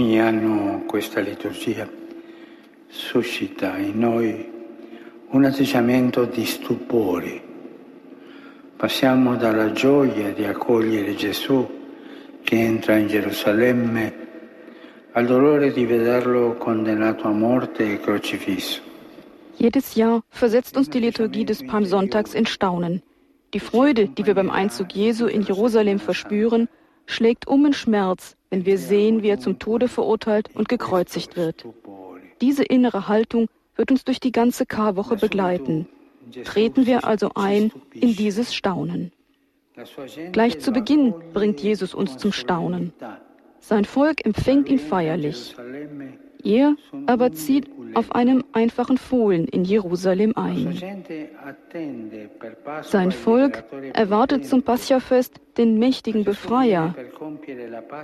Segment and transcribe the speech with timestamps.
[0.00, 1.86] Anno questa liturgia
[2.88, 4.50] suscita in noi
[5.28, 7.42] un atteggiamento di stupore.
[8.76, 11.68] Passiamo dalla gioia di accogliere Gesù
[12.42, 14.14] che entra in Gerusalemme
[15.12, 18.80] al dolore di vederlo condannato a morte e crocifisso.
[19.58, 23.02] Jedes Jahr versetzt uns die Liturgie des Palmsonntags in Staunen.
[23.52, 26.68] Die Freude, die wir beim Einzug Jesu in Jerusalem verspüren,
[27.04, 31.64] schlägt um in Schmerz, wenn wir sehen, wie er zum Tode verurteilt und gekreuzigt wird.
[32.40, 35.86] Diese innere Haltung wird uns durch die ganze Karwoche begleiten.
[36.44, 39.12] Treten wir also ein in dieses Staunen.
[40.32, 42.92] Gleich zu Beginn bringt Jesus uns zum Staunen.
[43.60, 45.54] Sein Volk empfängt ihn feierlich.
[46.42, 51.04] Er aber zieht auf einem einfachen Fohlen in Jerusalem ein.
[52.82, 56.94] Sein Volk erwartet zum Paschafest den mächtigen Befreier.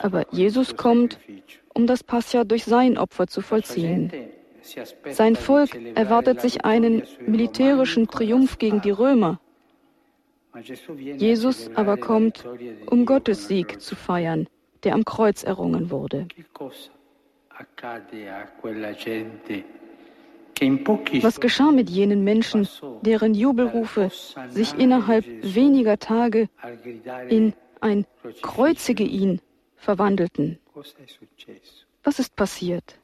[0.00, 1.18] Aber Jesus kommt,
[1.74, 4.12] um das Pascha durch sein Opfer zu vollziehen.
[5.10, 9.40] Sein Volk erwartet sich einen militärischen Triumph gegen die Römer.
[11.16, 12.44] Jesus aber kommt,
[12.86, 14.48] um Gottes Sieg zu feiern,
[14.82, 16.26] der am Kreuz errungen wurde.
[21.22, 22.68] Was geschah mit jenen Menschen,
[23.02, 24.10] deren Jubelrufe
[24.48, 26.48] sich innerhalb weniger Tage
[27.28, 28.04] in ein
[28.42, 29.40] Kreuzige ihn
[29.80, 30.58] verwandelten?
[32.04, 32.96] Was ist passiert?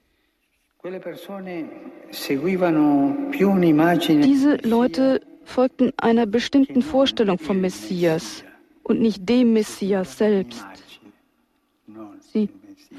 [4.22, 8.44] Diese Leute folgten einer bestimmten Vorstellung vom Messias
[8.84, 10.64] und nicht dem Messias selbst.
[12.20, 12.48] Sie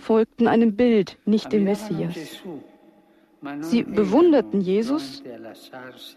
[0.02, 2.16] folgten einem Bild, nicht dem Messias.
[3.62, 5.24] Sie bewunderten Jesus,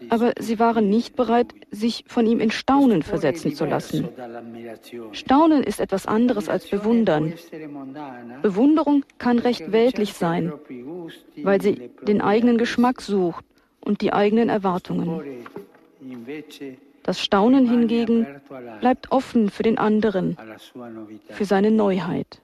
[0.09, 4.09] aber sie waren nicht bereit, sich von ihm in Staunen versetzen zu lassen.
[5.11, 7.33] Staunen ist etwas anderes als Bewundern.
[8.41, 10.51] Bewunderung kann recht weltlich sein,
[11.43, 13.45] weil sie den eigenen Geschmack sucht
[13.81, 15.21] und die eigenen Erwartungen.
[17.03, 18.27] Das Staunen hingegen
[18.79, 20.37] bleibt offen für den anderen,
[21.29, 22.41] für seine Neuheit.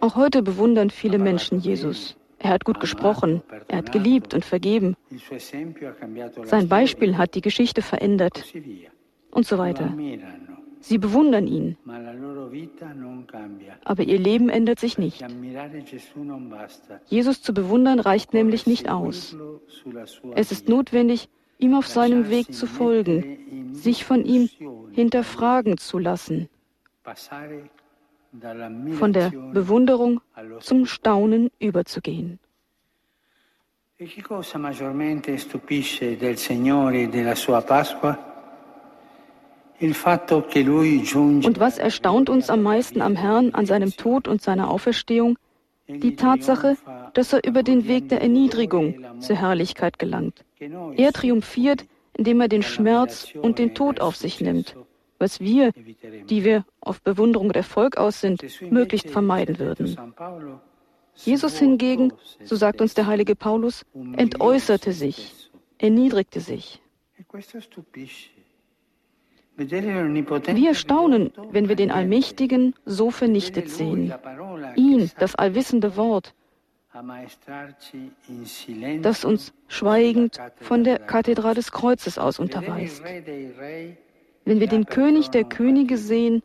[0.00, 2.16] Auch heute bewundern viele Menschen Jesus.
[2.38, 4.96] Er hat gut gesprochen, er hat geliebt und vergeben.
[6.44, 8.44] Sein Beispiel hat die Geschichte verändert.
[9.30, 9.92] Und so weiter.
[10.80, 11.78] Sie bewundern ihn,
[13.84, 15.24] aber ihr Leben ändert sich nicht.
[17.06, 19.34] Jesus zu bewundern reicht nämlich nicht aus.
[20.34, 24.50] Es ist notwendig, ihm auf seinem Weg zu folgen, sich von ihm
[24.92, 26.48] hinterfragen zu lassen
[28.98, 30.20] von der Bewunderung
[30.60, 32.38] zum Staunen überzugehen.
[33.98, 34.06] E?
[41.46, 45.38] Und was erstaunt uns am meisten am Herrn an seinem Tod und seiner Auferstehung?
[45.86, 46.76] Die Tatsache,
[47.12, 50.44] dass er über den Weg der Erniedrigung zur Herrlichkeit gelangt.
[50.96, 51.84] Er triumphiert,
[52.14, 54.74] indem er den Schmerz und den Tod auf sich nimmt
[55.24, 55.72] was wir,
[56.30, 59.96] die wir auf Bewunderung der Volk aus sind, möglichst vermeiden würden.
[61.16, 62.12] Jesus hingegen,
[62.44, 63.86] so sagt uns der heilige Paulus,
[64.16, 66.82] entäußerte sich, erniedrigte sich.
[69.56, 74.12] Wir staunen, wenn wir den Allmächtigen so vernichtet sehen.
[74.76, 76.34] Ihn, das allwissende Wort,
[79.00, 83.02] das uns schweigend von der Kathedrale des Kreuzes aus unterweist
[84.44, 86.42] wenn wir den König der Könige sehen,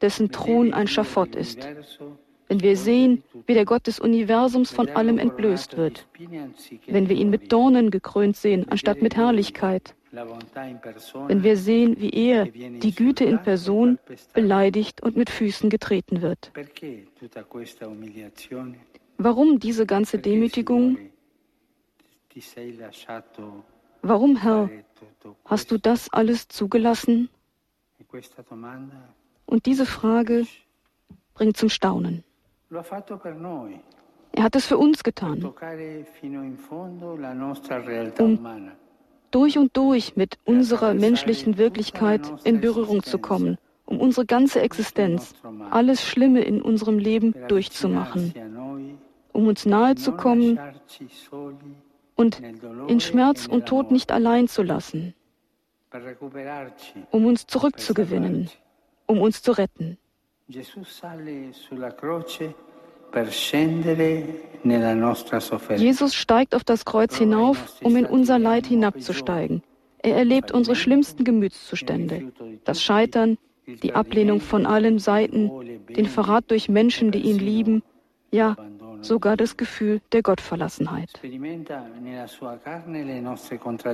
[0.00, 1.68] dessen Thron ein Schafott ist,
[2.48, 6.06] wenn wir sehen, wie der Gott des Universums von allem entblößt wird,
[6.86, 12.44] wenn wir ihn mit Dornen gekrönt sehen, anstatt mit Herrlichkeit, wenn wir sehen, wie er,
[12.46, 13.98] die Güte in Person,
[14.34, 16.52] beleidigt und mit Füßen getreten wird.
[19.16, 20.98] Warum diese ganze Demütigung?
[24.02, 24.68] Warum, Herr,
[25.44, 27.30] hast du das alles zugelassen?
[29.46, 30.46] Und diese Frage
[31.34, 32.24] bringt zum Staunen.
[34.34, 35.52] Er hat es für uns getan,
[38.18, 38.70] um
[39.30, 45.34] durch und durch mit unserer menschlichen Wirklichkeit in Berührung zu kommen, um unsere ganze Existenz,
[45.70, 48.32] alles Schlimme in unserem Leben durchzumachen,
[49.32, 50.58] um uns nahe zu kommen
[52.14, 52.42] und
[52.88, 55.14] in Schmerz und Tod nicht allein zu lassen
[57.10, 58.50] um uns zurückzugewinnen,
[59.06, 59.98] um uns zu retten.
[65.76, 69.62] Jesus steigt auf das Kreuz hinauf, um in unser Leid hinabzusteigen.
[69.98, 72.32] Er erlebt unsere schlimmsten Gemütszustände,
[72.64, 75.50] das Scheitern, die Ablehnung von allen Seiten,
[75.88, 77.82] den Verrat durch Menschen, die ihn lieben,
[78.32, 78.56] ja,
[79.02, 81.20] sogar das Gefühl der Gottverlassenheit.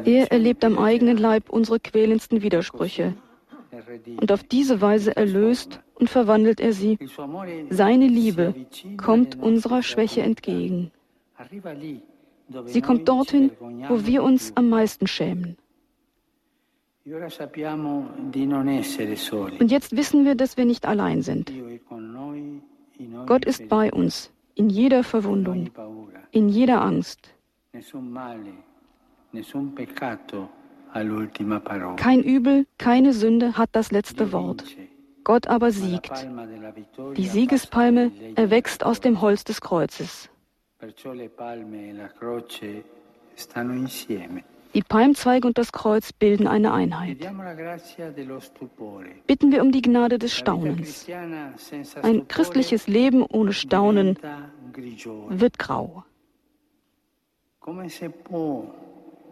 [0.05, 3.15] Er erlebt am eigenen Leib unsere quälendsten Widersprüche.
[4.21, 6.99] Und auf diese Weise erlöst und verwandelt er sie.
[7.71, 8.55] Seine Liebe
[8.97, 10.91] kommt unserer Schwäche entgegen.
[12.65, 13.51] Sie kommt dorthin,
[13.89, 15.57] wo wir uns am meisten schämen.
[19.61, 21.53] Und jetzt wissen wir, dass wir nicht allein sind.
[23.27, 25.71] Gott ist bei uns in jeder Verwundung,
[26.33, 27.21] in jeder Angst.
[31.97, 34.65] Kein Übel, keine Sünde hat das letzte Wort.
[35.23, 36.27] Gott aber siegt.
[37.17, 40.29] Die Siegespalme erwächst aus dem Holz des Kreuzes.
[44.75, 47.19] Die Palmzweige und das Kreuz bilden eine Einheit.
[49.27, 51.07] Bitten wir um die Gnade des Staunens.
[52.03, 54.19] Ein christliches Leben ohne Staunen
[55.29, 56.05] wird grau.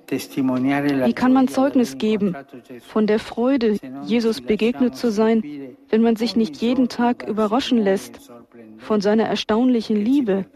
[0.08, 2.36] Wie kann man Zeugnis geben
[2.80, 8.30] von der Freude, Jesus begegnet zu sein, wenn man sich nicht jeden Tag überraschen lässt
[8.78, 10.46] von seiner erstaunlichen Liebe,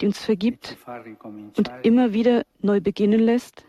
[0.00, 0.76] die uns vergibt
[1.56, 3.67] und immer wieder neu beginnen lässt?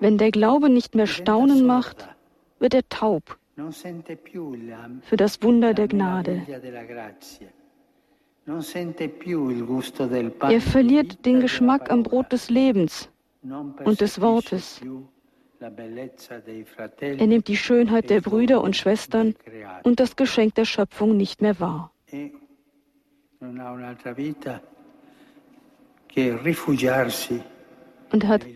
[0.00, 2.08] Wenn der Glaube nicht mehr Staunen macht,
[2.58, 3.38] wird er taub
[5.02, 6.42] für das Wunder der Gnade.
[10.40, 13.08] Er verliert den Geschmack am Brot des Lebens
[13.84, 14.80] und des Wortes.
[17.00, 19.34] Er nimmt die Schönheit der Brüder und Schwestern
[19.82, 21.92] und das Geschenk der Schöpfung nicht mehr wahr.
[28.12, 28.46] Und hat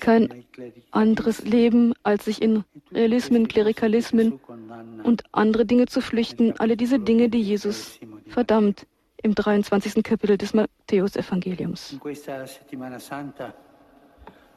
[0.00, 0.44] kein
[0.90, 4.38] anderes Leben, als sich in Realismen, Klerikalismen
[5.02, 8.86] und andere Dinge zu flüchten, alle diese Dinge, die Jesus verdammt
[9.22, 10.02] im 23.
[10.02, 11.98] Kapitel des Matthäusevangeliums.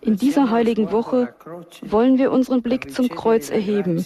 [0.01, 1.33] In dieser heiligen Woche
[1.81, 4.05] wollen wir unseren Blick zum Kreuz erheben,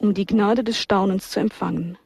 [0.00, 1.98] um die Gnade des Staunens zu empfangen.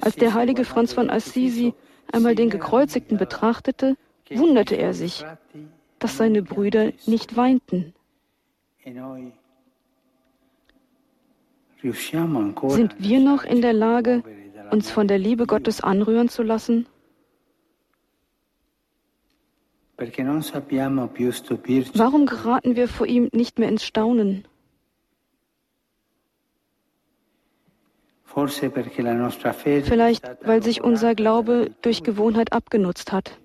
[0.00, 1.74] Als der heilige Franz von Assisi
[2.12, 3.96] einmal den Gekreuzigten betrachtete,
[4.30, 5.24] wunderte er sich,
[5.98, 7.94] dass seine Brüder nicht weinten.
[12.68, 14.22] Sind wir noch in der Lage,
[14.70, 16.86] uns von der Liebe Gottes anrühren zu lassen?
[21.94, 24.44] Warum geraten wir vor ihm nicht mehr ins Staunen?
[29.84, 33.38] Vielleicht, weil sich unser Glaube durch Gewohnheit abgenutzt hat.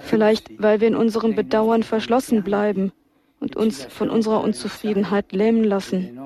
[0.00, 2.92] Vielleicht, weil wir in unserem Bedauern verschlossen bleiben
[3.38, 6.20] und uns von unserer Unzufriedenheit lähmen lassen.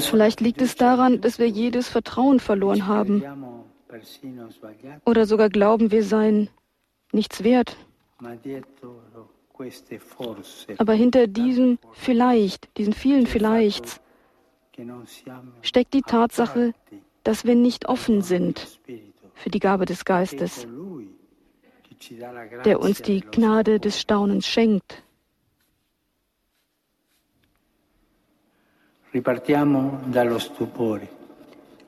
[0.00, 3.22] Vielleicht liegt es daran, dass wir jedes Vertrauen verloren haben
[5.04, 6.48] oder sogar glauben, wir seien
[7.12, 7.76] nichts wert.
[10.78, 14.00] Aber hinter diesem vielleicht, diesen vielen Vielleichts,
[15.62, 16.74] steckt die Tatsache,
[17.24, 18.78] dass wir nicht offen sind
[19.34, 20.66] für die Gabe des Geistes,
[22.64, 25.02] der uns die Gnade des Staunens schenkt.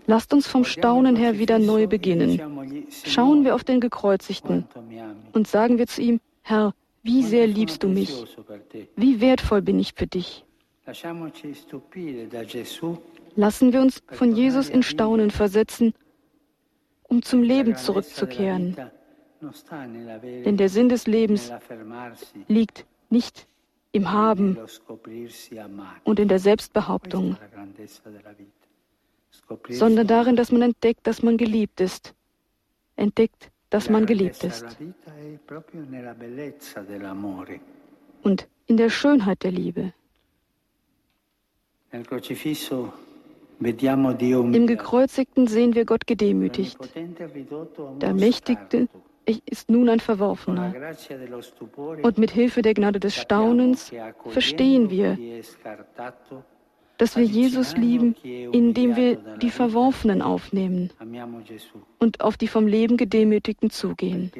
[0.06, 2.86] Lasst uns vom Staunen her wieder neu beginnen.
[3.04, 4.66] Schauen wir auf den Gekreuzigten
[5.32, 8.24] und sagen wir zu ihm, Herr, wie sehr liebst du mich?
[8.96, 10.44] Wie wertvoll bin ich für dich?
[13.36, 15.94] Lassen wir uns von Jesus in Staunen versetzen,
[17.04, 18.76] um zum Leben zurückzukehren.
[20.44, 21.52] Denn der Sinn des Lebens
[22.48, 23.46] liegt nicht
[23.92, 24.58] im Haben
[26.04, 27.36] und in der Selbstbehauptung,
[29.68, 32.14] sondern darin, dass man entdeckt, dass man geliebt ist.
[32.96, 34.64] Entdeckt, dass man geliebt ist.
[38.22, 39.92] Und in der Schönheit der Liebe.
[41.92, 42.04] Im
[44.66, 46.78] Gekreuzigten sehen wir Gott gedemütigt.
[48.00, 48.88] Der Mächtigte
[49.44, 50.72] ist nun ein Verworfener.
[52.02, 53.92] Und mit Hilfe der Gnade des Staunens
[54.28, 55.18] verstehen wir,
[56.96, 60.90] dass wir Jesus lieben, indem wir die Verworfenen aufnehmen
[61.98, 64.30] und auf die vom Leben Gedemütigten zugehen.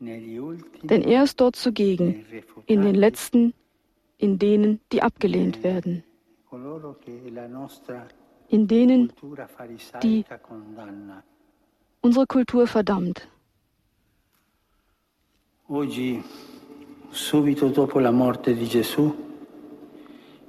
[0.00, 2.24] Denn er ist dort zugegen,
[2.66, 3.54] in den Letzten,
[4.18, 6.04] in denen, die abgelehnt werden
[8.48, 9.12] in denen
[10.02, 10.24] die
[12.00, 13.28] unsere Kultur verdammt.
[15.66, 16.22] Oggi,
[17.10, 19.14] subito dopo la morte di Gesù,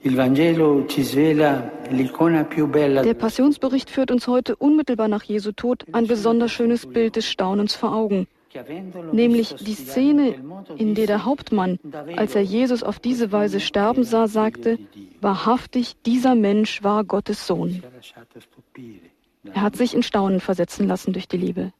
[0.02, 3.02] il Vangelo ci svela l'icona più bella.
[3.02, 7.76] Der Passionsbericht führt uns heute unmittelbar nach Jesu Tod ein besonders schönes Bild des Staunens
[7.76, 8.28] vor Augen
[9.12, 10.36] nämlich die Szene,
[10.76, 11.80] in der der Hauptmann,
[12.16, 14.78] als er Jesus auf diese Weise sterben sah, sagte,
[15.22, 17.84] wahrhaftig, dieser Mensch war Gottes Sohn.
[19.44, 21.72] Er hat sich in Staunen versetzen lassen durch die Liebe.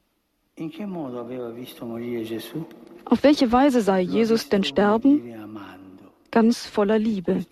[3.04, 5.34] Auf welche Weise sah Jesus denn sterben?
[6.30, 7.44] Ganz voller Liebe.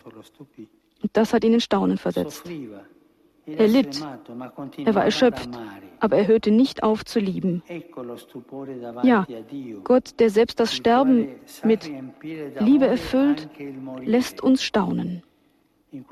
[1.03, 2.45] Und das hat ihn in Staunen versetzt.
[3.57, 4.05] Er litt,
[4.85, 5.49] er war erschöpft,
[6.01, 7.63] aber er hörte nicht auf zu lieben.
[9.03, 9.27] Ja,
[9.85, 11.29] Gott, der selbst das Sterben
[11.65, 11.91] mit
[12.61, 13.49] Liebe erfüllt,
[14.05, 15.23] lässt uns staunen.
[15.91, 16.05] In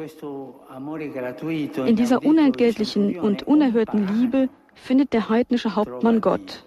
[1.97, 6.65] dieser unentgeltlichen und unerhörten Liebe findet der heidnische Hauptmann Gott.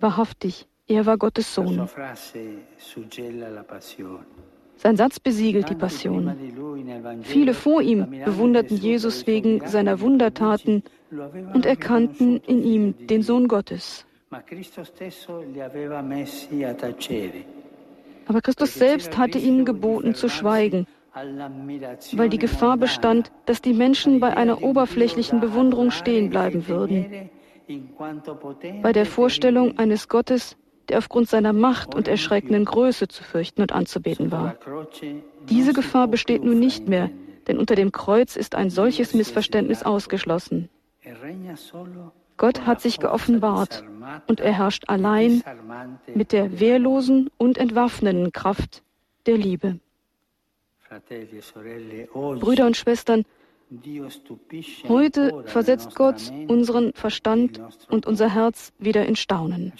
[0.00, 1.88] Wahrhaftig, er war Gottes Sohn.
[4.76, 6.36] Sein Satz besiegelt die Passion.
[7.22, 10.82] Viele vor ihm bewunderten Jesus wegen seiner Wundertaten
[11.54, 14.06] und erkannten in ihm den Sohn Gottes.
[18.28, 20.86] Aber Christus selbst hatte ihnen geboten zu schweigen,
[22.12, 27.30] weil die Gefahr bestand, dass die Menschen bei einer oberflächlichen Bewunderung stehen bleiben würden.
[28.82, 30.56] Bei der Vorstellung eines Gottes,
[30.88, 34.56] der aufgrund seiner Macht und erschreckenden Größe zu fürchten und anzubeten war.
[35.48, 37.10] Diese Gefahr besteht nun nicht mehr,
[37.46, 40.68] denn unter dem Kreuz ist ein solches Missverständnis ausgeschlossen.
[42.36, 43.84] Gott hat sich geoffenbart
[44.26, 45.42] und er herrscht allein
[46.14, 48.82] mit der wehrlosen und entwaffnenden Kraft
[49.26, 49.78] der Liebe.
[52.12, 53.24] Brüder und Schwestern,
[54.88, 59.72] Heute versetzt Gott unseren Verstand und unser Herz wieder in Staunen.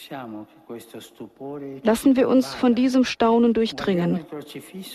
[1.82, 4.26] Lassen wir uns von diesem Staunen durchdringen.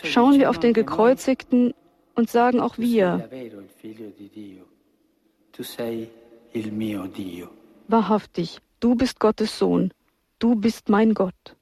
[0.04, 1.74] Schauen wir auf den Gekreuzigten
[2.16, 3.30] und sagen auch wir,
[7.88, 9.94] wahrhaftig, du bist Gottes Sohn,
[10.40, 11.56] du bist mein Gott.